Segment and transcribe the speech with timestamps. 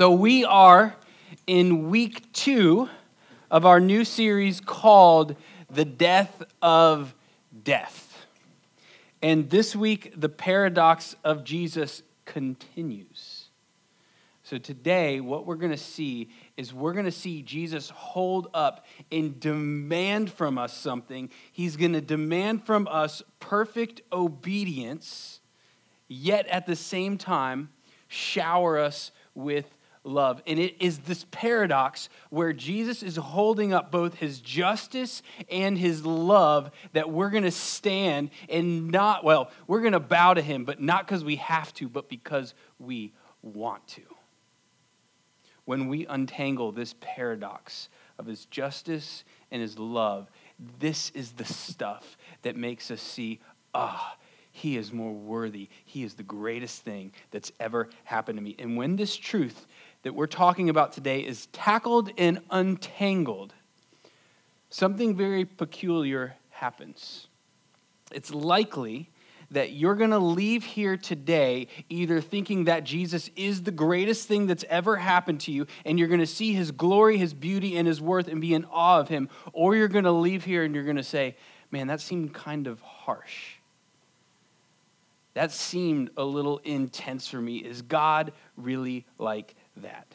[0.00, 0.96] So we are
[1.46, 2.88] in week two
[3.50, 5.36] of our new series called
[5.68, 7.14] The Death of
[7.64, 8.24] Death.
[9.20, 13.48] And this week, the paradox of Jesus continues.
[14.42, 18.86] So today, what we're going to see is we're going to see Jesus hold up
[19.12, 21.28] and demand from us something.
[21.52, 25.40] He's going to demand from us perfect obedience,
[26.08, 27.68] yet at the same time,
[28.08, 29.66] shower us with
[30.04, 30.42] love.
[30.46, 36.04] And it is this paradox where Jesus is holding up both his justice and his
[36.04, 40.64] love that we're going to stand and not, well, we're going to bow to him,
[40.64, 44.02] but not because we have to, but because we want to.
[45.64, 50.30] When we untangle this paradox of his justice and his love,
[50.78, 53.40] this is the stuff that makes us see,
[53.74, 54.16] ah,
[54.60, 55.68] he is more worthy.
[55.86, 58.54] He is the greatest thing that's ever happened to me.
[58.58, 59.66] And when this truth
[60.02, 63.54] that we're talking about today is tackled and untangled,
[64.68, 67.26] something very peculiar happens.
[68.12, 69.08] It's likely
[69.50, 74.46] that you're going to leave here today either thinking that Jesus is the greatest thing
[74.46, 77.88] that's ever happened to you and you're going to see his glory, his beauty, and
[77.88, 80.74] his worth and be in awe of him, or you're going to leave here and
[80.74, 81.34] you're going to say,
[81.70, 83.54] man, that seemed kind of harsh.
[85.34, 87.58] That seemed a little intense for me.
[87.58, 90.14] Is God really like that.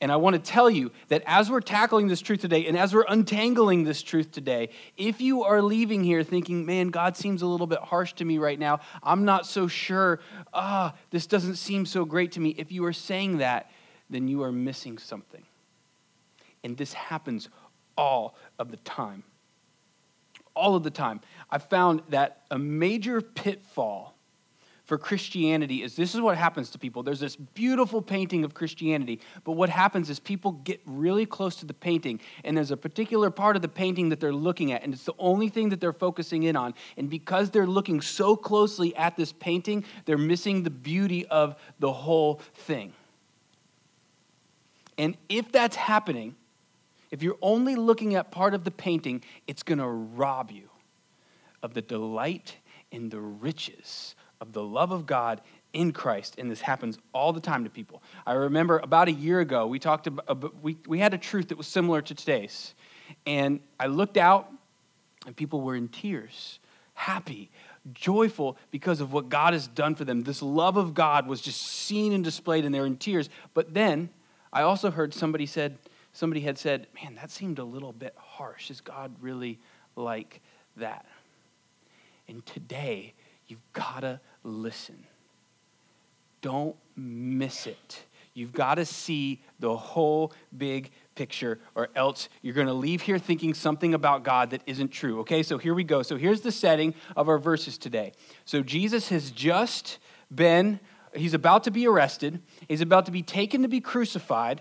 [0.00, 2.92] And I want to tell you that as we're tackling this truth today and as
[2.92, 7.46] we're untangling this truth today, if you are leaving here thinking, man, God seems a
[7.46, 10.20] little bit harsh to me right now, I'm not so sure,
[10.52, 13.70] ah, this doesn't seem so great to me, if you are saying that,
[14.10, 15.42] then you are missing something.
[16.62, 17.48] And this happens
[17.96, 19.22] all of the time.
[20.54, 21.20] All of the time.
[21.50, 24.15] I found that a major pitfall
[24.86, 27.02] for Christianity is this is what happens to people.
[27.02, 31.66] There's this beautiful painting of Christianity, but what happens is people get really close to
[31.66, 34.94] the painting, and there's a particular part of the painting that they're looking at, and
[34.94, 36.72] it's the only thing that they're focusing in on.
[36.96, 41.92] And because they're looking so closely at this painting, they're missing the beauty of the
[41.92, 42.92] whole thing.
[44.96, 46.36] And if that's happening,
[47.10, 50.70] if you're only looking at part of the painting, it's going to rob you
[51.62, 52.56] of the delight
[52.92, 55.40] and the riches of the love of God
[55.72, 58.02] in Christ, and this happens all the time to people.
[58.26, 61.58] I remember about a year ago, we talked about, we, we had a truth that
[61.58, 62.74] was similar to today's.
[63.26, 64.50] And I looked out,
[65.26, 66.58] and people were in tears,
[66.94, 67.50] happy,
[67.92, 70.22] joyful because of what God has done for them.
[70.22, 73.28] This love of God was just seen and displayed, and they're in tears.
[73.54, 74.08] But then
[74.52, 75.78] I also heard somebody said,
[76.12, 78.70] somebody had said, Man, that seemed a little bit harsh.
[78.70, 79.58] Is God really
[79.94, 80.40] like
[80.76, 81.06] that?
[82.28, 83.12] And today,
[83.48, 85.04] You've got to listen.
[86.40, 88.04] Don't miss it.
[88.34, 93.18] You've got to see the whole big picture, or else you're going to leave here
[93.18, 95.20] thinking something about God that isn't true.
[95.20, 96.02] Okay, so here we go.
[96.02, 98.12] So here's the setting of our verses today.
[98.44, 99.98] So Jesus has just
[100.32, 100.80] been,
[101.14, 104.60] he's about to be arrested, he's about to be taken to be crucified,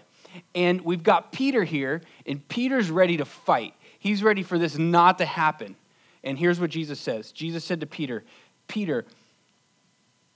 [0.53, 3.73] and we've got Peter here, and Peter's ready to fight.
[3.99, 5.75] He's ready for this not to happen.
[6.23, 8.23] And here's what Jesus says Jesus said to Peter,
[8.67, 9.05] Peter,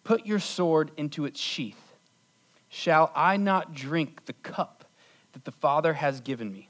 [0.04, 1.94] put your sword into its sheath.
[2.70, 4.86] Shall I not drink the cup
[5.34, 6.70] that the Father has given me?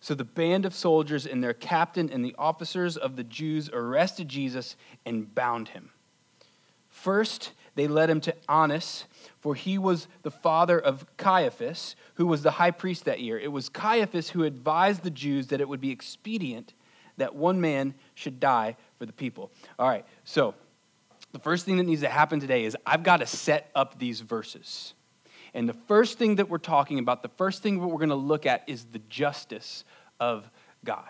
[0.00, 4.28] So the band of soldiers and their captain and the officers of the Jews arrested
[4.28, 5.90] Jesus and bound him.
[6.88, 9.04] First, they led him to Annas,
[9.38, 13.38] for he was the father of Caiaphas, who was the high priest that year.
[13.38, 16.72] It was Caiaphas who advised the Jews that it would be expedient
[17.20, 19.50] that one man should die for the people.
[19.78, 20.54] All right, so
[21.32, 24.20] the first thing that needs to happen today is I've got to set up these
[24.20, 24.94] verses.
[25.54, 28.14] And the first thing that we're talking about, the first thing that we're going to
[28.14, 29.84] look at is the justice
[30.18, 30.50] of
[30.84, 31.08] God.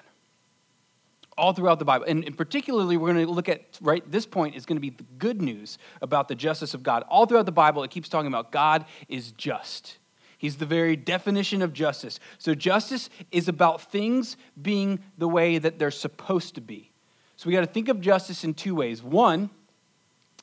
[1.38, 2.06] All throughout the Bible.
[2.06, 4.90] And, and particularly, we're going to look at, right, this point is going to be
[4.90, 7.02] the good news about the justice of God.
[7.08, 9.98] All throughout the Bible, it keeps talking about God is just.
[10.40, 12.18] He's the very definition of justice.
[12.38, 16.90] So, justice is about things being the way that they're supposed to be.
[17.36, 19.02] So, we got to think of justice in two ways.
[19.02, 19.50] One,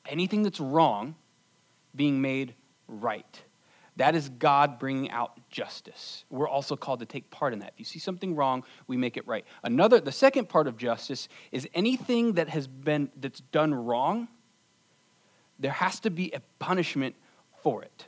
[0.06, 1.16] anything that's wrong
[1.96, 2.54] being made
[2.86, 3.42] right.
[3.96, 6.24] That is God bringing out justice.
[6.30, 7.72] We're also called to take part in that.
[7.74, 9.44] If you see something wrong, we make it right.
[9.64, 14.28] Another, the second part of justice is anything that has been that's done wrong,
[15.58, 17.16] there has to be a punishment
[17.64, 18.06] for it.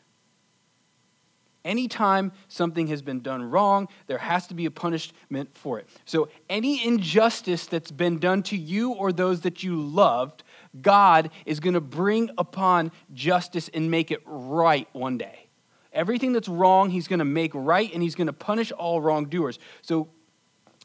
[1.65, 5.89] Anytime something has been done wrong, there has to be a punishment for it.
[6.07, 10.43] So, any injustice that's been done to you or those that you loved,
[10.81, 15.49] God is going to bring upon justice and make it right one day.
[15.93, 19.59] Everything that's wrong, he's going to make right and he's going to punish all wrongdoers.
[19.83, 20.09] So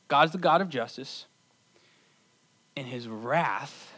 [0.08, 1.26] God's the God of justice,
[2.76, 3.94] and his wrath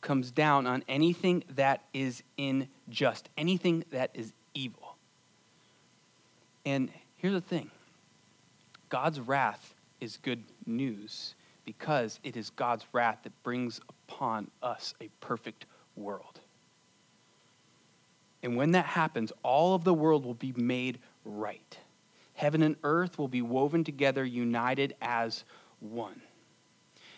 [0.00, 4.81] comes down on anything that is unjust, anything that is evil.
[6.64, 7.70] And here's the thing
[8.88, 15.08] God's wrath is good news because it is God's wrath that brings upon us a
[15.20, 15.66] perfect
[15.96, 16.40] world.
[18.42, 21.78] And when that happens, all of the world will be made right.
[22.34, 25.44] Heaven and earth will be woven together, united as
[25.78, 26.20] one.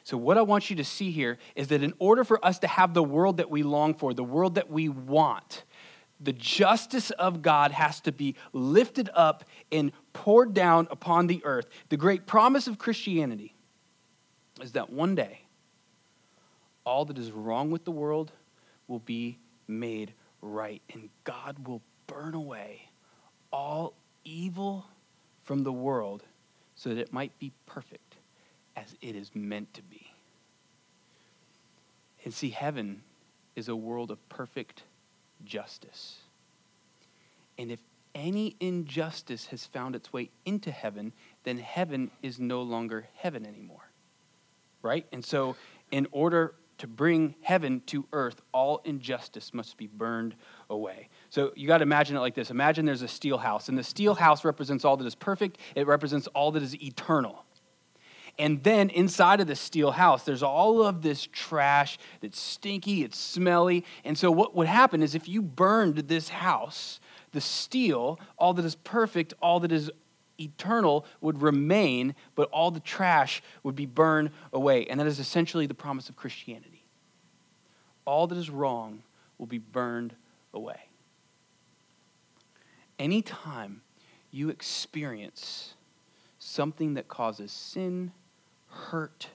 [0.02, 2.66] So, what I want you to see here is that in order for us to
[2.66, 5.64] have the world that we long for, the world that we want,
[6.24, 11.66] the justice of God has to be lifted up and poured down upon the earth.
[11.88, 13.54] The great promise of Christianity
[14.62, 15.40] is that one day,
[16.84, 18.32] all that is wrong with the world
[18.88, 20.12] will be made
[20.42, 22.88] right, and God will burn away
[23.52, 23.94] all
[24.24, 24.84] evil
[25.42, 26.22] from the world
[26.74, 28.16] so that it might be perfect
[28.76, 30.10] as it is meant to be.
[32.24, 33.02] And see, heaven
[33.54, 34.82] is a world of perfect
[35.44, 36.18] justice.
[37.58, 37.80] And if
[38.14, 41.12] any injustice has found its way into heaven,
[41.44, 43.90] then heaven is no longer heaven anymore.
[44.82, 45.06] Right?
[45.12, 45.56] And so,
[45.90, 50.34] in order to bring heaven to earth, all injustice must be burned
[50.68, 51.08] away.
[51.30, 53.84] So you got to imagine it like this Imagine there's a steel house, and the
[53.84, 57.43] steel house represents all that is perfect, it represents all that is eternal.
[58.38, 63.18] And then inside of the steel house, there's all of this trash that's stinky, it's
[63.18, 63.84] smelly.
[64.04, 66.98] And so, what would happen is if you burned this house,
[67.32, 69.90] the steel, all that is perfect, all that is
[70.40, 74.86] eternal would remain, but all the trash would be burned away.
[74.86, 76.84] And that is essentially the promise of Christianity.
[78.04, 79.02] All that is wrong
[79.38, 80.14] will be burned
[80.52, 80.88] away.
[82.98, 83.82] Anytime
[84.30, 85.74] you experience
[86.38, 88.12] something that causes sin,
[88.74, 89.28] hurt,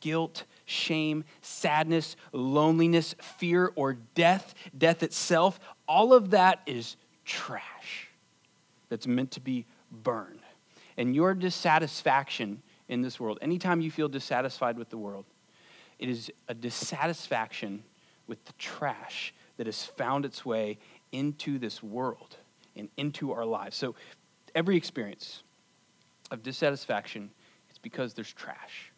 [0.00, 5.58] guilt, shame, sadness, loneliness, fear, or death, death itself,
[5.88, 8.08] all of that is trash
[8.88, 10.40] that's meant to be burned.
[10.96, 15.24] And your dissatisfaction in this world, anytime you feel dissatisfied with the world,
[15.98, 17.84] it is a dissatisfaction
[18.26, 20.78] with the trash that has found its way
[21.12, 22.36] into this world
[22.76, 23.76] and into our lives.
[23.76, 23.94] So
[24.54, 25.42] every experience
[26.30, 27.30] of dissatisfaction,
[27.82, 28.92] because there's trash,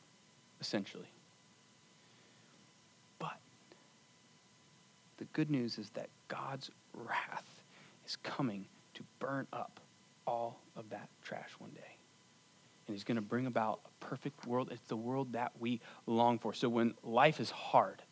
[0.61, 1.11] essentially.
[3.19, 3.39] But
[5.19, 7.63] the good news is that God's wrath
[8.07, 9.81] is coming to burn up
[10.27, 11.97] all of that trash one day.
[12.87, 14.71] And he's going to bring about a perfect world.
[14.73, 16.53] It's the world that we long for.
[16.53, 18.03] So when life is hard,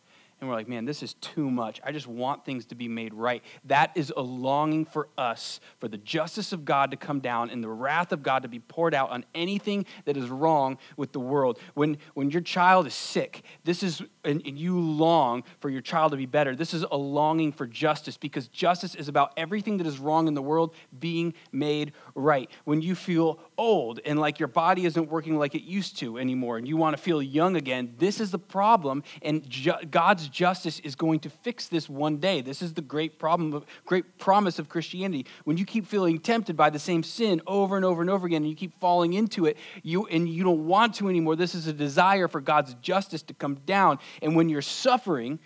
[0.41, 1.81] and we're like, man, this is too much.
[1.85, 3.43] I just want things to be made right.
[3.65, 7.63] That is a longing for us, for the justice of God to come down and
[7.63, 11.21] the wrath of God to be poured out on anything that is wrong with the
[11.21, 11.59] world.
[11.75, 16.13] When, when your child is sick, this is, and, and you long for your child
[16.13, 19.87] to be better, this is a longing for justice because justice is about everything that
[19.87, 22.51] is wrong in the world being made right.
[22.65, 26.57] When you feel old and like your body isn't working like it used to anymore
[26.57, 29.05] and you want to feel young again, this is the problem.
[29.21, 32.41] And ju- God's justice is going to fix this one day.
[32.41, 35.27] This is the great problem, great promise of Christianity.
[35.45, 38.43] When you keep feeling tempted by the same sin over and over and over again,
[38.43, 41.37] and you keep falling into it, you and you don't want to anymore.
[41.37, 43.99] This is a desire for God's justice to come down.
[44.23, 45.39] And when you're suffering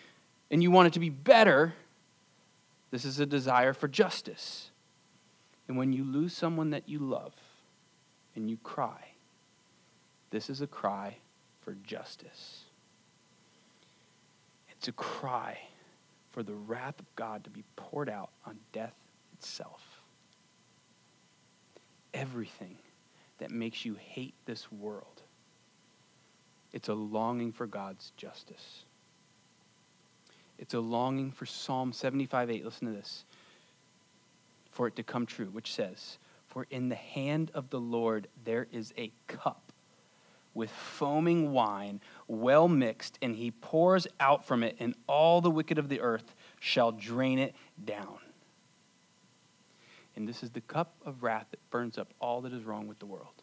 [0.52, 1.75] and you want it to be better,
[2.92, 4.71] this is a desire for justice.
[5.66, 7.33] And when you lose someone that you love
[8.35, 9.09] and you cry,
[10.31, 11.17] this is a cry
[11.61, 12.64] for justice.
[14.71, 15.59] It's a cry
[16.33, 18.95] for the wrath of God to be poured out on death
[19.33, 19.83] itself.
[22.12, 22.76] Everything
[23.38, 25.23] that makes you hate this world,
[26.73, 28.85] it's a longing for God's justice.
[30.59, 32.64] It's a longing for Psalm 75 8.
[32.64, 33.25] Listen to this.
[34.71, 36.19] For it to come true, which says,
[36.54, 39.73] For in the hand of the Lord there is a cup
[40.54, 45.78] with foaming wine, well mixed, and he pours out from it, and all the wicked
[45.78, 48.18] of the earth shall drain it down.
[50.14, 53.00] And this is the cup of wrath that burns up all that is wrong with
[53.00, 53.42] the world.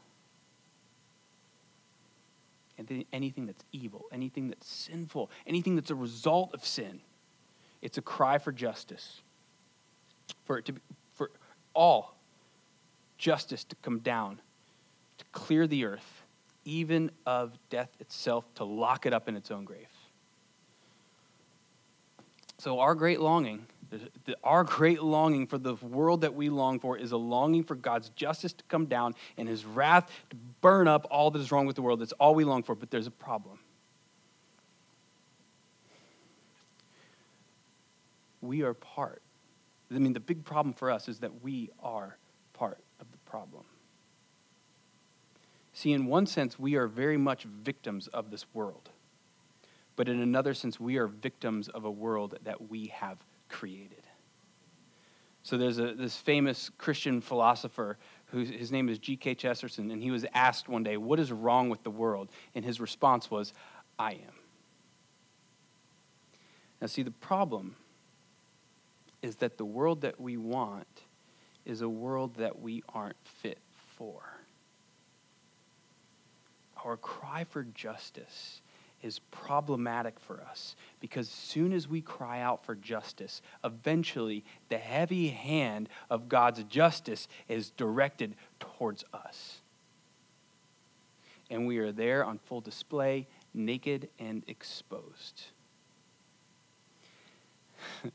[2.78, 7.02] And anything that's evil, anything that's sinful, anything that's a result of sin,
[7.82, 9.22] it's a cry for justice.
[10.46, 10.82] For it to be,
[11.14, 11.32] for
[11.74, 12.16] all
[13.22, 14.42] justice to come down,
[15.20, 16.24] to clear the earth
[16.66, 19.88] even of death itself, to lock it up in its own grave.
[22.60, 23.66] So, our great longing
[24.44, 28.10] our great longing for the world that we long for is a longing for God's
[28.10, 31.76] justice to come down and his wrath to burn up all that is wrong with
[31.76, 32.00] the world.
[32.00, 33.60] That's all we long for, but there's a problem.
[38.42, 39.22] We are part.
[39.94, 42.18] I mean, the big problem for us is that we are
[42.54, 42.80] part
[43.32, 43.64] problem.
[45.72, 48.90] See, in one sense, we are very much victims of this world.
[49.96, 54.06] But in another sense, we are victims of a world that we have created.
[55.44, 57.98] So there's a, this famous Christian philosopher
[58.28, 59.36] who his name is G.K.
[59.36, 62.28] Chesterton, and he was asked one day, What is wrong with the world?
[62.54, 63.54] And his response was,
[63.98, 64.36] I am.
[66.82, 67.78] Now, see, the problem
[69.22, 71.04] is that the world that we want
[71.66, 73.60] is a world that we aren't fit
[73.98, 74.22] for.
[76.84, 78.62] Our cry for justice
[79.04, 85.30] is problematic for us because soon as we cry out for justice, eventually the heavy
[85.30, 89.58] hand of God's justice is directed towards us.
[91.50, 95.44] And we are there on full display, naked and exposed.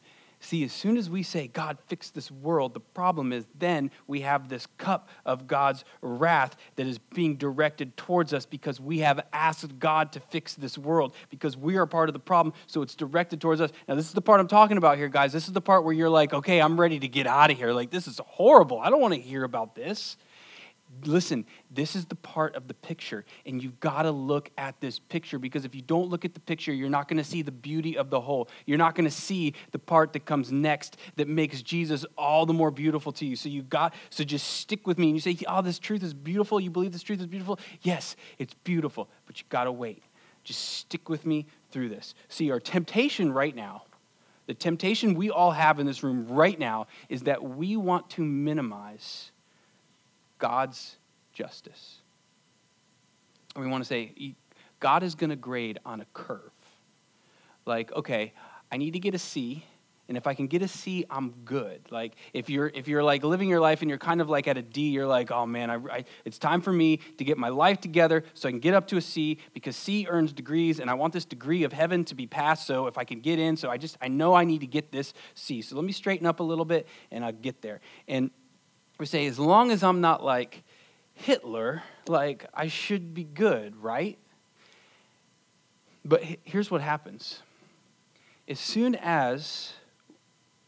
[0.47, 4.21] See, as soon as we say, God, fix this world, the problem is then we
[4.21, 9.27] have this cup of God's wrath that is being directed towards us because we have
[9.33, 12.95] asked God to fix this world because we are part of the problem, so it's
[12.95, 13.73] directed towards us.
[13.89, 15.33] Now, this is the part I'm talking about here, guys.
[15.33, 17.73] This is the part where you're like, okay, I'm ready to get out of here.
[17.73, 18.79] Like, this is horrible.
[18.79, 20.17] I don't want to hear about this
[21.05, 24.99] listen, this is the part of the picture, and you've got to look at this
[24.99, 27.53] picture because if you don't look at the picture, you're not going to see the
[27.53, 28.49] beauty of the whole.
[28.67, 32.53] You're not going to see the part that comes next that makes Jesus all the
[32.53, 33.37] more beautiful to you.
[33.37, 35.09] So you got so just stick with me.
[35.09, 36.61] And you say, "Oh, this truth is beautiful.
[36.61, 40.03] You believe this truth is beautiful?" Yes, it's beautiful, but you got to wait.
[40.45, 42.15] Just stick with me through this.
[42.29, 43.83] See, our temptation right now,
[44.47, 48.23] the temptation we all have in this room right now is that we want to
[48.23, 49.33] minimize
[50.39, 50.97] God's
[51.33, 52.01] justice.
[53.55, 54.35] And we want to say,
[54.81, 56.53] God is going to grade on a curve.
[57.65, 58.33] Like, okay,
[58.71, 59.65] I need to get a C,
[60.09, 61.81] and if I can get a C, I'm good.
[61.91, 64.57] Like, if you're if you're like living your life and you're kind of like at
[64.57, 67.49] a D, you're like, oh man, I, I, it's time for me to get my
[67.49, 70.89] life together so I can get up to a C because C earns degrees, and
[70.89, 72.67] I want this degree of heaven to be passed.
[72.67, 74.93] So if I can get in, so I just I know I need to get
[74.93, 75.61] this C.
[75.61, 77.81] So let me straighten up a little bit, and I'll get there.
[78.07, 78.31] And
[78.99, 80.63] we say, as long as I'm not like
[81.15, 84.19] Hitler, like I should be good, right?
[86.05, 87.43] But here's what happens.
[88.49, 89.73] As soon as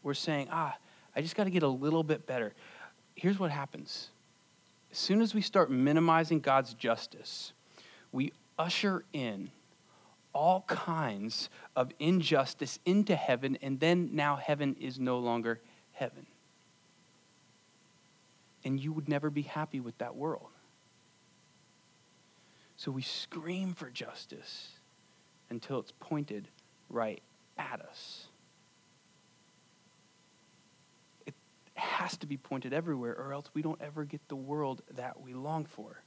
[0.02, 0.76] we're saying, ah,
[1.14, 2.54] I just got to get a little bit better,
[3.14, 4.08] here's what happens.
[4.90, 7.52] As soon as we start minimizing God's justice,
[8.10, 9.50] we usher in
[10.34, 15.60] all kinds of injustice into heaven, and then now heaven is no longer
[15.92, 16.26] heaven
[18.68, 20.50] and you would never be happy with that world.
[22.76, 24.68] So we scream for justice
[25.48, 26.48] until it's pointed
[26.90, 27.22] right
[27.56, 28.26] at us.
[31.24, 31.32] It
[31.76, 35.32] has to be pointed everywhere, or else we don't ever get the world that we
[35.32, 36.02] long for.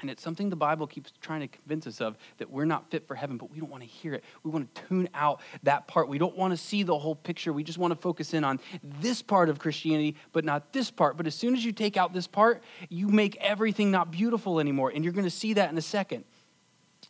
[0.00, 3.08] And it's something the Bible keeps trying to convince us of that we're not fit
[3.08, 4.22] for heaven, but we don't want to hear it.
[4.44, 6.08] We want to tune out that part.
[6.08, 7.52] We don't want to see the whole picture.
[7.52, 8.60] We just want to focus in on
[9.00, 11.16] this part of Christianity, but not this part.
[11.16, 14.92] But as soon as you take out this part, you make everything not beautiful anymore.
[14.94, 16.24] And you're going to see that in a second.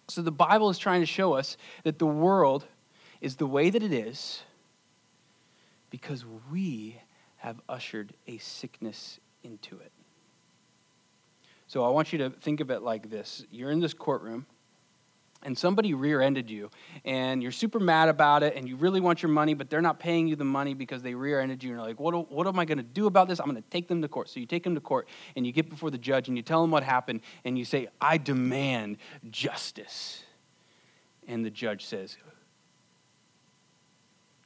[0.08, 2.64] So the Bible is trying to show us that the world
[3.20, 4.42] is the way that it is
[5.90, 7.00] because we
[7.36, 9.92] have ushered a sickness into it.
[11.68, 13.44] So I want you to think of it like this.
[13.50, 14.46] You're in this courtroom
[15.44, 16.70] and somebody rear ended you
[17.04, 20.00] and you're super mad about it and you really want your money but they're not
[20.00, 22.58] paying you the money because they rear ended you and you're like what, what am
[22.58, 23.38] i going to do about this?
[23.38, 24.28] I'm going to take them to court.
[24.28, 26.62] So you take them to court and you get before the judge and you tell
[26.62, 28.96] them what happened and you say i demand
[29.30, 30.24] justice.
[31.28, 32.16] And the judge says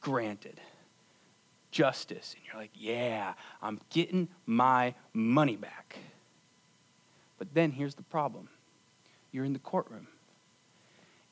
[0.00, 0.60] granted
[1.70, 2.34] justice.
[2.34, 5.98] And you're like yeah i'm getting my money back
[7.42, 8.48] but then here's the problem
[9.32, 10.06] you're in the courtroom.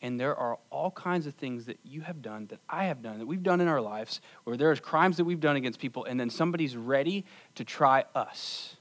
[0.02, 3.20] And there are all kinds of things that you have done, that I have done,
[3.20, 6.18] that we've done in our lives, where there's crimes that we've done against people, and
[6.18, 7.24] then somebody's ready
[7.54, 8.74] to try us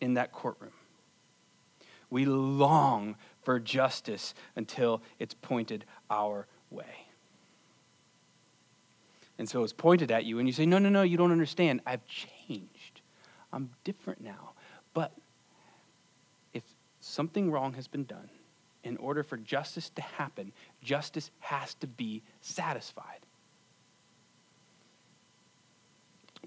[0.00, 0.70] in that courtroom.
[2.08, 7.08] We long for justice until it's pointed our way.
[9.38, 11.80] And so it's pointed at you, and you say, No, no, no, you don't understand.
[11.84, 13.00] I've changed.
[13.52, 14.50] I'm different now.
[14.94, 15.10] But
[17.16, 18.28] something wrong has been done.
[18.84, 23.26] In order for justice to happen, justice has to be satisfied.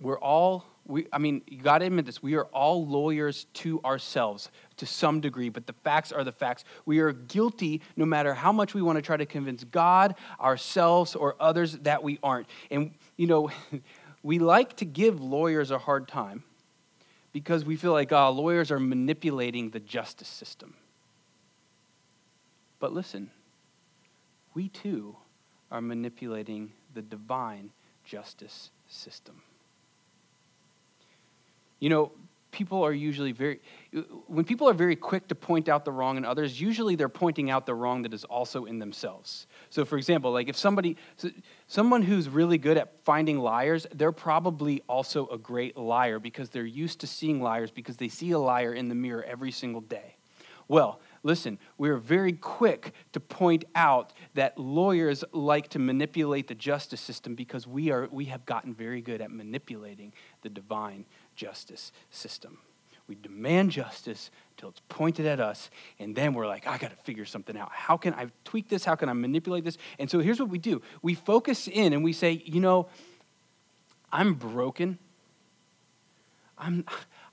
[0.02, 2.24] we're all we, I mean, you got to admit this.
[2.24, 6.64] We are all lawyers to ourselves to some degree, but the facts are the facts.
[6.88, 11.16] We are guilty no matter how much we want to try to convince God, ourselves,
[11.16, 12.48] or others that we aren't.
[12.72, 13.52] And, you know,
[14.24, 16.44] we like to give lawyers a hard time
[17.32, 20.76] because we feel like uh, lawyers are manipulating the justice system.
[22.80, 23.30] But listen,
[24.54, 25.16] we too
[25.72, 27.72] are manipulating the divine
[28.04, 29.42] justice system.
[31.80, 32.12] You know,
[32.52, 33.62] people are usually very,
[34.28, 37.50] when people are very quick to point out the wrong in others, usually they're pointing
[37.50, 39.48] out the wrong that is also in themselves.
[39.70, 40.98] So, for example, like if somebody,
[41.68, 46.66] someone who's really good at finding liars, they're probably also a great liar because they're
[46.66, 50.16] used to seeing liars because they see a liar in the mirror every single day.
[50.70, 57.02] Well, listen, we're very quick to point out that lawyers like to manipulate the justice
[57.02, 60.14] system because we, are, we have gotten very good at manipulating
[60.44, 61.06] the divine
[61.40, 62.58] justice system.
[63.08, 66.98] We demand justice until it's pointed at us, and then we're like, I got to
[66.98, 67.72] figure something out.
[67.72, 68.84] How can I tweak this?
[68.84, 69.78] How can I manipulate this?
[69.98, 72.88] And so here's what we do we focus in and we say, you know,
[74.12, 75.00] I'm broken.
[76.58, 76.84] I'm,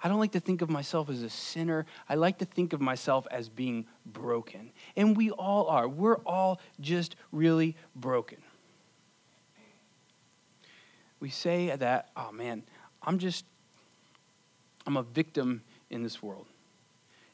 [0.05, 1.85] I don't like to think of myself as a sinner.
[2.09, 4.71] I like to think of myself as being broken.
[4.97, 5.89] And we all are.
[5.89, 8.39] We're all just really broken.
[11.19, 12.63] We say that, oh man,
[13.03, 13.45] I'm just
[14.87, 16.47] I'm a victim in this world.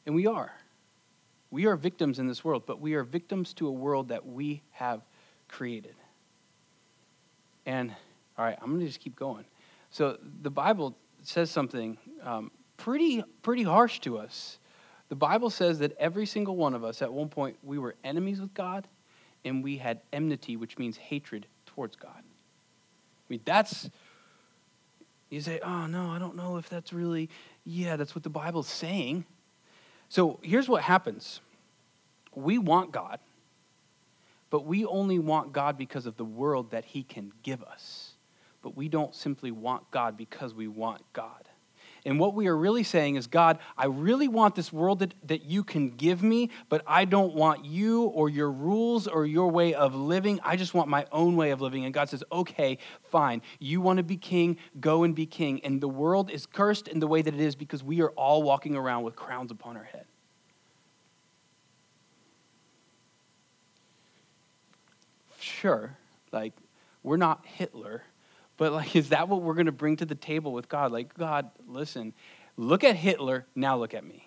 [0.05, 0.51] And we are.
[1.51, 4.61] We are victims in this world, but we are victims to a world that we
[4.71, 5.01] have
[5.47, 5.95] created.
[7.65, 7.91] And,
[8.37, 9.45] all right, I'm going to just keep going.
[9.91, 14.57] So the Bible says something um, pretty, pretty harsh to us.
[15.09, 18.41] The Bible says that every single one of us, at one point, we were enemies
[18.41, 18.87] with God
[19.45, 22.11] and we had enmity, which means hatred towards God.
[22.17, 23.89] I mean, that's
[25.33, 27.29] you say, oh, no, I don't know if that's really,
[27.65, 29.25] yeah, that's what the Bible's saying.
[30.07, 31.41] So here's what happens
[32.35, 33.19] we want God,
[34.49, 38.11] but we only want God because of the world that He can give us.
[38.61, 41.49] But we don't simply want God because we want God.
[42.05, 45.43] And what we are really saying is, God, I really want this world that, that
[45.45, 49.73] you can give me, but I don't want you or your rules or your way
[49.73, 50.39] of living.
[50.43, 51.85] I just want my own way of living.
[51.85, 53.41] And God says, okay, fine.
[53.59, 55.61] You want to be king, go and be king.
[55.63, 58.43] And the world is cursed in the way that it is because we are all
[58.43, 60.05] walking around with crowns upon our head.
[65.39, 65.97] Sure,
[66.31, 66.53] like,
[67.03, 68.03] we're not Hitler
[68.63, 70.93] but like, is that what we're going to bring to the table with God?
[70.93, 72.13] Like, God, listen,
[72.55, 74.25] look at Hitler, now look at me.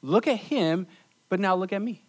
[0.00, 0.86] Look at him,
[1.28, 2.04] but now look at me.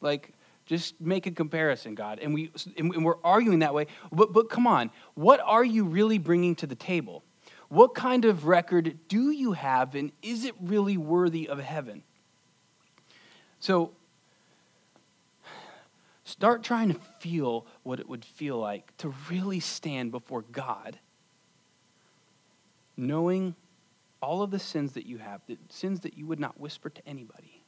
[0.00, 0.34] Like,
[0.66, 2.18] just make a comparison, God.
[2.18, 3.86] And, we, and we're arguing that way.
[4.10, 7.22] But, but come on, what are you really bringing to the table?
[7.68, 12.02] What kind of record do you have, and is it really worthy of heaven?
[13.60, 13.92] So,
[16.24, 20.98] Start trying to feel what it would feel like to really stand before God,
[22.96, 23.54] knowing
[24.20, 27.08] all of the sins that you have, the sins that you would not whisper to
[27.08, 27.62] anybody.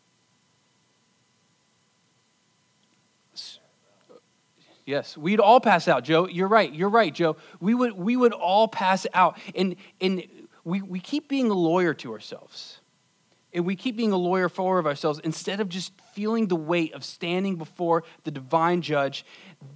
[4.87, 6.29] Yes, we'd all pass out, Joe.
[6.29, 6.73] You're right.
[6.73, 7.37] You're right, Joe.
[7.59, 9.39] We would, we would all pass out.
[9.55, 10.23] And, and
[10.63, 12.81] we, we keep being a lawyer to ourselves
[13.55, 16.93] and we keep being a lawyer for of ourselves instead of just feeling the weight
[16.93, 19.25] of standing before the divine judge.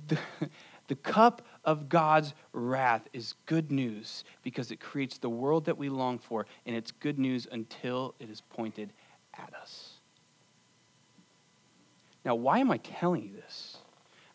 [0.09, 0.19] The,
[0.89, 5.89] the cup of God's wrath is good news because it creates the world that we
[5.89, 8.93] long for, and it's good news until it is pointed
[9.35, 9.93] at us.
[12.25, 13.78] Now, why am I telling you this?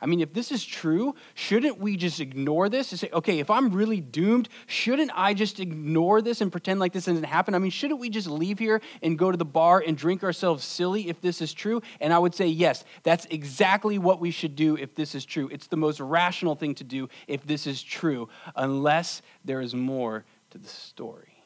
[0.04, 3.50] I mean, if this is true, shouldn't we just ignore this and say, okay, if
[3.50, 7.56] I'm really doomed, shouldn't I just ignore this and pretend like this doesn't happen?
[7.56, 10.66] I mean, shouldn't we just leave here and go to the bar and drink ourselves
[10.66, 11.82] silly if this is true?
[12.02, 15.48] And I would say, yes, that's exactly what we should do if this is true.
[15.54, 20.26] It's the most rational thing to do if this is true, unless there is more
[20.50, 21.38] to the story.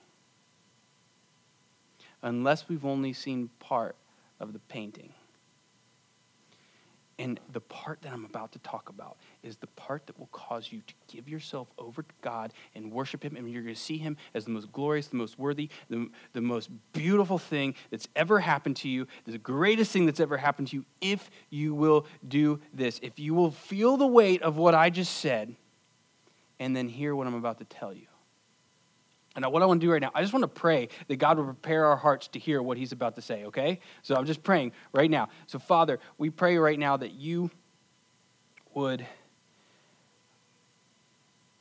[2.23, 3.95] Unless we've only seen part
[4.39, 5.13] of the painting.
[7.19, 10.71] And the part that I'm about to talk about is the part that will cause
[10.71, 13.35] you to give yourself over to God and worship Him.
[13.35, 16.41] And you're going to see Him as the most glorious, the most worthy, the, the
[16.41, 20.75] most beautiful thing that's ever happened to you, the greatest thing that's ever happened to
[20.75, 22.99] you, if you will do this.
[23.01, 25.55] If you will feel the weight of what I just said
[26.59, 28.07] and then hear what I'm about to tell you.
[29.37, 31.37] And what I want to do right now, I just want to pray that God
[31.37, 33.79] will prepare our hearts to hear what He's about to say, okay?
[34.01, 35.29] So I'm just praying right now.
[35.45, 37.51] So, Father, we pray right now that you
[38.73, 39.05] would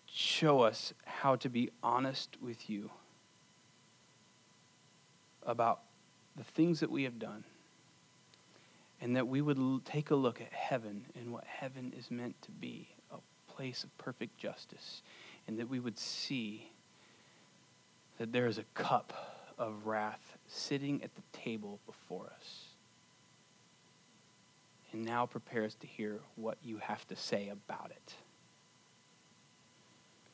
[0.07, 2.91] show us how to be honest with you
[5.43, 5.83] about
[6.35, 7.45] the things that we have done.
[9.03, 12.51] And that we would take a look at heaven and what heaven is meant to
[12.51, 13.17] be a
[13.53, 15.03] place of perfect justice.
[15.47, 16.71] And that we would see
[18.19, 19.13] that there is a cup
[19.59, 22.65] of wrath sitting at the table before us.
[24.93, 28.15] And now prepare us to hear what you have to say about it.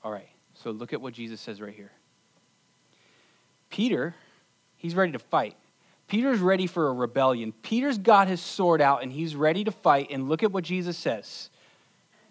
[0.05, 1.92] All right, so look at what Jesus says right here.
[3.71, 4.14] Peter,
[4.77, 5.57] he's ready to fight.
[6.09, 7.53] Peter's ready for a rebellion.
[7.62, 10.09] Peter's got his sword out and he's ready to fight.
[10.11, 11.49] And look at what Jesus says.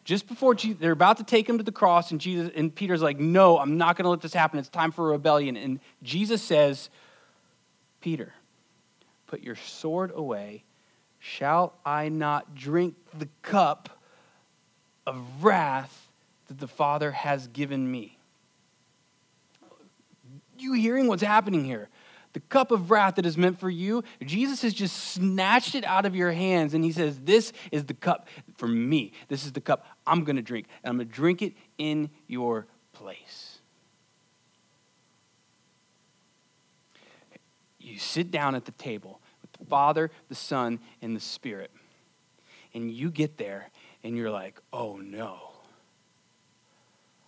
[0.04, 3.02] Just before Jesus, they're about to take him to the cross, and Jesus and Peter's
[3.02, 4.60] like, "No, I'm not going to let this happen.
[4.60, 6.90] It's time for rebellion." And Jesus says,
[8.00, 8.34] "Peter,
[9.28, 10.64] put your sword away.
[11.20, 14.02] Shall I not drink the cup
[15.06, 16.10] of wrath
[16.48, 18.18] that the Father has given me?"
[20.58, 21.90] You hearing what's happening here?
[22.34, 26.06] the cup of wrath that is meant for you, Jesus has just snatched it out
[26.06, 29.14] of your hands and he says, This is the cup for me.
[29.28, 32.10] This is the cup I'm going to drink, and I'm going to drink it in
[32.28, 33.60] your place.
[37.80, 41.72] You sit down at the table with the Father, the Son, and the Spirit,
[42.74, 43.70] and you get there
[44.04, 45.54] and you're like, Oh no,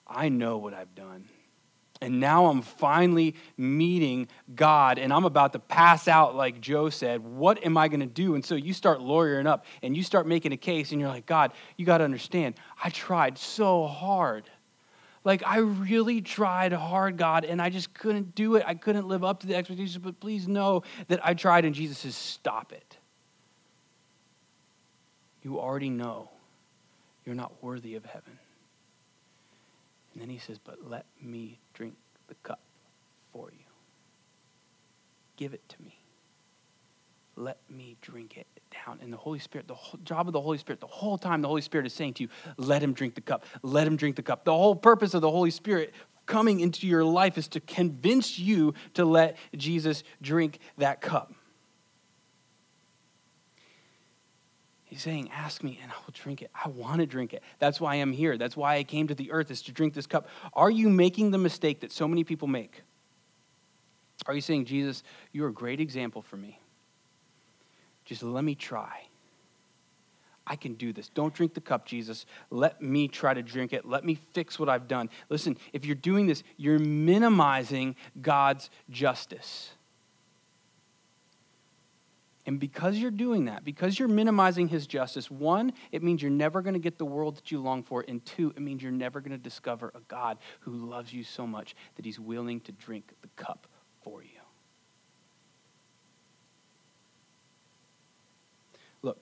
[0.05, 1.29] I know what I've done.
[2.03, 7.23] And now I'm finally meeting God and I'm about to pass out, like Joe said.
[7.23, 8.35] What am I going to do?
[8.35, 11.25] And so you start lawyering up and you start making a case and you're like,
[11.25, 14.49] God, you got to understand, I tried so hard.
[15.23, 18.65] Like, I really tried hard, God, and I just couldn't do it.
[18.67, 21.63] I couldn't live up to the expectations, but please know that I tried.
[21.63, 22.97] And Jesus says, Stop it.
[25.41, 26.29] You already know
[27.25, 28.37] you're not worthy of heaven.
[30.13, 31.95] And then he says, But let me drink
[32.27, 32.59] the cup
[33.31, 33.65] for you.
[35.35, 35.97] Give it to me.
[37.35, 38.47] Let me drink it
[38.85, 38.99] down.
[39.01, 41.47] And the Holy Spirit, the whole, job of the Holy Spirit, the whole time the
[41.47, 43.45] Holy Spirit is saying to you, let him drink the cup.
[43.63, 44.45] Let him drink the cup.
[44.45, 45.93] The whole purpose of the Holy Spirit
[46.27, 51.33] coming into your life is to convince you to let Jesus drink that cup.
[54.93, 56.51] He's saying, Ask me and I will drink it.
[56.53, 57.41] I want to drink it.
[57.57, 58.37] That's why I'm here.
[58.37, 60.27] That's why I came to the earth, is to drink this cup.
[60.53, 62.83] Are you making the mistake that so many people make?
[64.27, 65.01] Are you saying, Jesus,
[65.31, 66.59] you're a great example for me?
[68.05, 69.07] Just let me try.
[70.45, 71.09] I can do this.
[71.09, 72.27] Don't drink the cup, Jesus.
[72.51, 73.87] Let me try to drink it.
[73.87, 75.09] Let me fix what I've done.
[75.27, 79.71] Listen, if you're doing this, you're minimizing God's justice.
[82.45, 86.61] And because you're doing that, because you're minimizing his justice, one, it means you're never
[86.61, 88.03] going to get the world that you long for.
[88.05, 91.47] And two, it means you're never going to discover a God who loves you so
[91.47, 93.67] much that he's willing to drink the cup
[94.03, 94.29] for you.
[99.01, 99.19] Look,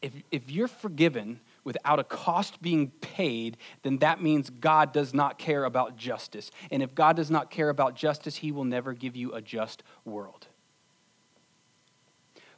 [0.00, 5.38] if, if you're forgiven without a cost being paid, then that means God does not
[5.38, 6.50] care about justice.
[6.70, 9.82] And if God does not care about justice, he will never give you a just
[10.06, 10.46] world.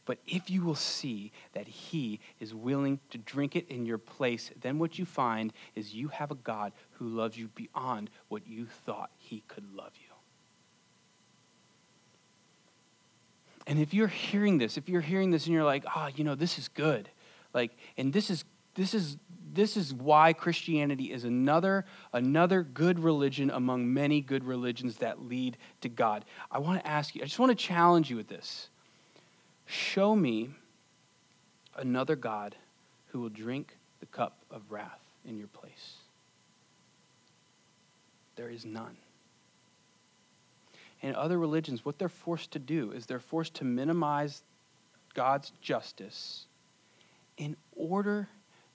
[0.06, 4.50] But if you will see that He is willing to drink it in your place,
[4.60, 8.66] then what you find is you have a God who loves you beyond what you
[8.66, 10.14] thought He could love you.
[13.66, 16.24] And if you're hearing this, if you're hearing this and you're like, ah, oh, you
[16.24, 17.08] know, this is good,
[17.54, 19.16] like, and this is this is
[19.52, 25.56] this is why Christianity is another another good religion among many good religions that lead
[25.80, 26.24] to God.
[26.50, 28.68] I want to ask you, I just want to challenge you with this.
[29.66, 30.50] Show me
[31.76, 32.56] another God
[33.08, 35.94] who will drink the cup of wrath in your place.
[38.36, 38.96] There is none.
[41.00, 44.42] In other religions, what they're forced to do is they're forced to minimize
[45.14, 46.46] God's justice
[47.36, 48.28] in order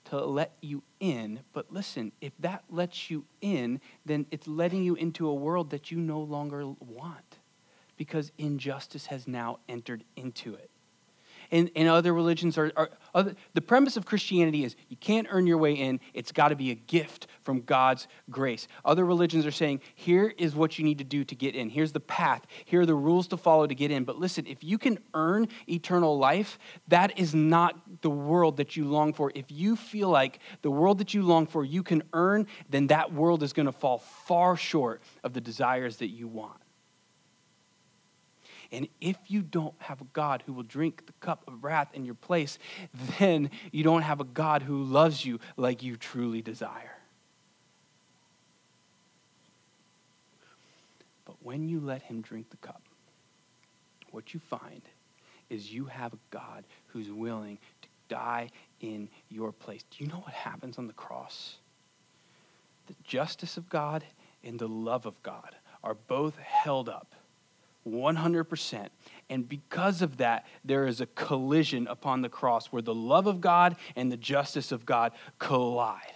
[0.06, 1.40] to let you in.
[1.52, 5.90] But listen, if that lets you in, then it's letting you into a world that
[5.90, 7.36] you no longer want
[7.96, 10.69] because injustice has now entered into it
[11.50, 15.58] and, other religions are, are other, the premise of Christianity is you can't earn your
[15.58, 16.00] way in.
[16.14, 18.68] It's got to be a gift from God's grace.
[18.84, 21.68] Other religions are saying, here is what you need to do to get in.
[21.68, 22.46] Here's the path.
[22.64, 24.04] Here are the rules to follow to get in.
[24.04, 26.58] But listen, if you can earn eternal life,
[26.88, 29.32] that is not the world that you long for.
[29.34, 33.12] If you feel like the world that you long for you can earn, then that
[33.12, 36.60] world is going to fall far short of the desires that you want.
[38.72, 42.04] And if you don't have a God who will drink the cup of wrath in
[42.04, 42.58] your place,
[43.18, 46.96] then you don't have a God who loves you like you truly desire.
[51.24, 52.82] But when you let him drink the cup,
[54.12, 54.82] what you find
[55.48, 59.82] is you have a God who's willing to die in your place.
[59.90, 61.56] Do you know what happens on the cross?
[62.86, 64.04] The justice of God
[64.44, 67.14] and the love of God are both held up
[67.86, 68.88] 100%.
[69.28, 73.40] And because of that, there is a collision upon the cross where the love of
[73.40, 76.14] God and the justice of God collide.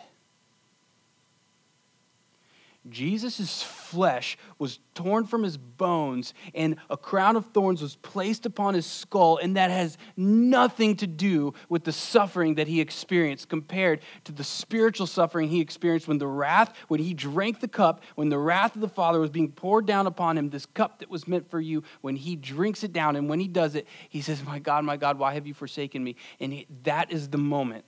[2.90, 8.74] Jesus' flesh was torn from his bones, and a crown of thorns was placed upon
[8.74, 14.00] his skull, and that has nothing to do with the suffering that he experienced compared
[14.24, 18.28] to the spiritual suffering he experienced when the wrath, when he drank the cup, when
[18.28, 21.26] the wrath of the Father was being poured down upon him, this cup that was
[21.26, 24.44] meant for you, when he drinks it down, and when he does it, he says,
[24.44, 26.16] My God, my God, why have you forsaken me?
[26.38, 27.84] And that is the moment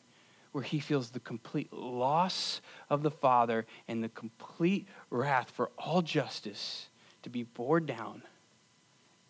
[0.56, 6.00] where he feels the complete loss of the Father and the complete wrath for all
[6.00, 6.86] justice
[7.22, 8.22] to be poured down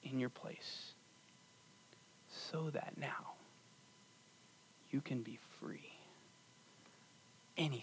[0.05, 0.93] in your place.
[2.29, 3.33] So that now
[4.93, 5.91] you can be free.
[7.57, 7.83] Anything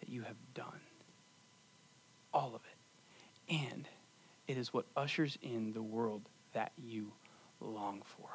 [0.00, 0.80] that you have done,
[2.32, 3.54] all of it.
[3.56, 3.86] And
[4.48, 6.22] it is what ushers in the world
[6.54, 7.12] that you
[7.60, 8.30] long for.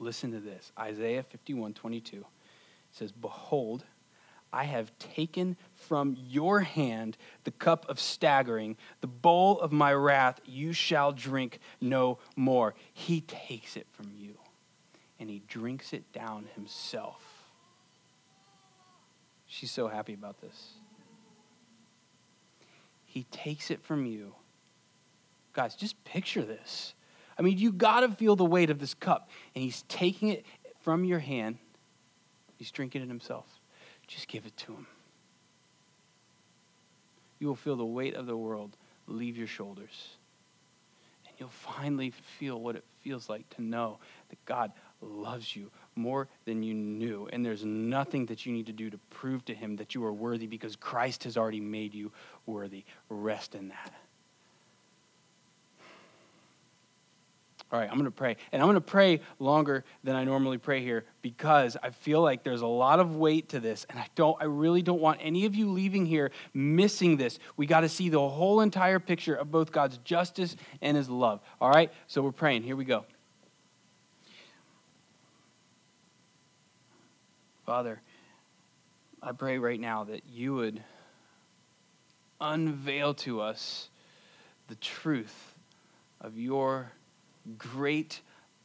[0.00, 2.24] Listen to this Isaiah 51 22
[2.90, 3.84] says, Behold,
[4.52, 10.40] I have taken from your hand the cup of staggering, the bowl of my wrath,
[10.44, 12.74] you shall drink no more.
[12.92, 14.34] He takes it from you
[15.20, 17.22] and he drinks it down himself.
[19.46, 20.72] She's so happy about this.
[23.04, 24.34] He takes it from you.
[25.52, 26.94] Guys, just picture this.
[27.40, 29.30] I mean, you got to feel the weight of this cup.
[29.54, 30.44] And he's taking it
[30.82, 31.56] from your hand,
[32.58, 33.46] he's drinking it himself.
[34.06, 34.86] Just give it to him.
[37.38, 38.76] You will feel the weight of the world
[39.06, 40.10] leave your shoulders.
[41.26, 43.98] And you'll finally feel what it feels like to know
[44.28, 47.26] that God loves you more than you knew.
[47.32, 50.12] And there's nothing that you need to do to prove to him that you are
[50.12, 52.12] worthy because Christ has already made you
[52.44, 52.84] worthy.
[53.08, 53.94] Rest in that.
[57.72, 58.36] All right, I'm going to pray.
[58.50, 62.42] And I'm going to pray longer than I normally pray here because I feel like
[62.42, 65.46] there's a lot of weight to this and I don't I really don't want any
[65.46, 67.38] of you leaving here missing this.
[67.56, 71.40] We got to see the whole entire picture of both God's justice and his love.
[71.60, 71.92] All right?
[72.08, 72.64] So we're praying.
[72.64, 73.04] Here we go.
[77.66, 78.00] Father,
[79.22, 80.82] I pray right now that you would
[82.40, 83.90] unveil to us
[84.66, 85.54] the truth
[86.20, 86.90] of your
[87.58, 88.20] great,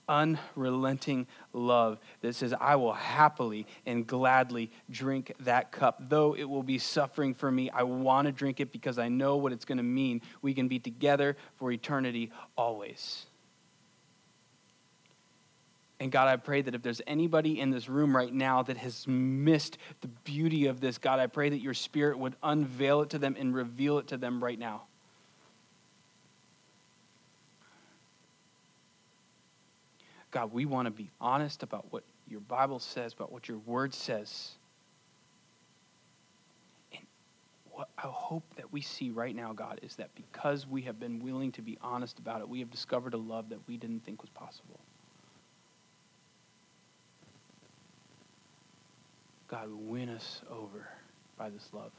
[0.08, 6.10] unrelenting love that says, I will happily and gladly drink that cup.
[6.10, 9.38] Though it will be suffering for me, I want to drink it because I know
[9.38, 10.22] what it's going to mean.
[10.42, 13.26] We can be together for eternity always.
[16.00, 19.08] And God, I pray that if there's anybody in this room right now that has
[19.08, 23.18] missed the beauty of this, God, I pray that your spirit would unveil it to
[23.18, 24.84] them and reveal it to them right now.
[30.36, 33.94] God, we want to be honest about what your Bible says, about what your word
[33.94, 34.52] says.
[36.92, 37.06] And
[37.72, 41.24] what I hope that we see right now, God, is that because we have been
[41.24, 44.22] willing to be honest about it, we have discovered a love that we didn't think
[44.22, 44.78] was possible.
[49.48, 50.90] God, win us over
[51.38, 51.92] by this love.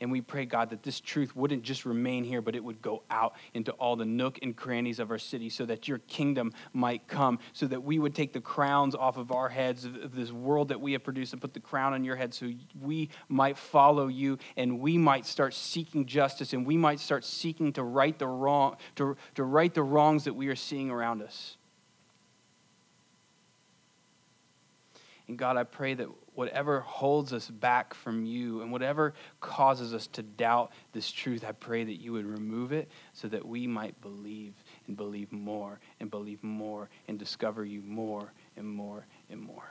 [0.00, 3.02] And we pray, God, that this truth wouldn't just remain here, but it would go
[3.10, 7.06] out into all the nook and crannies of our city so that your kingdom might
[7.06, 10.68] come, so that we would take the crowns off of our heads of this world
[10.68, 14.08] that we have produced and put the crown on your head so we might follow
[14.08, 18.26] you and we might start seeking justice and we might start seeking to right the
[18.26, 21.58] wrong, to, to right the wrongs that we are seeing around us.
[25.28, 30.06] And God, I pray that whatever holds us back from you and whatever causes us
[30.08, 34.00] to doubt this truth, I pray that you would remove it so that we might
[34.00, 34.54] believe
[34.86, 39.70] and believe more and believe more and discover you more and more and more.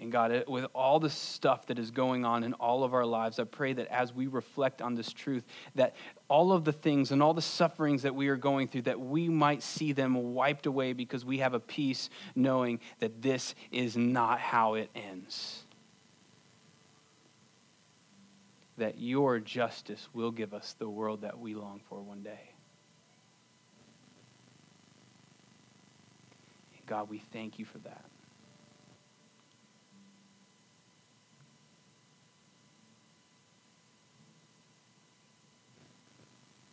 [0.00, 3.40] And God, with all the stuff that is going on in all of our lives,
[3.40, 5.96] I pray that as we reflect on this truth, that
[6.28, 9.28] all of the things and all the sufferings that we are going through, that we
[9.28, 14.38] might see them wiped away because we have a peace knowing that this is not
[14.38, 15.64] how it ends.
[18.76, 22.52] That your justice will give us the world that we long for one day.
[26.86, 28.04] God, we thank you for that.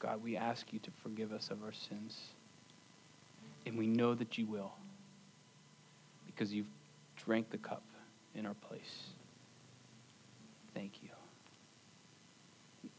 [0.05, 2.19] God, we ask you to forgive us of our sins.
[3.65, 4.71] And we know that you will
[6.27, 6.67] because you've
[7.25, 7.81] drank the cup
[8.35, 9.07] in our place.
[10.75, 11.09] Thank you.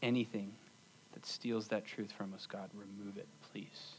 [0.01, 0.51] Anything
[1.13, 3.93] that steals that truth from us, God, remove it, please.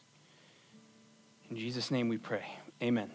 [1.51, 2.45] In Jesus' name we pray.
[2.83, 3.11] Amen.